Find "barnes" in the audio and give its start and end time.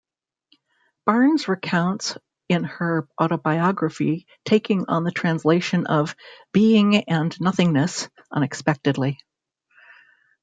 1.05-1.47